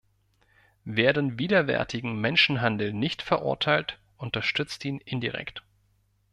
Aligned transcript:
Wer 0.83 1.13
den 1.13 1.37
widerwärtigen 1.37 2.19
Menschenhandel 2.19 2.91
nicht 2.91 3.21
verurteilt, 3.21 3.99
unterstützt 4.17 4.83
ihn 4.83 4.97
indirekt. 4.97 5.61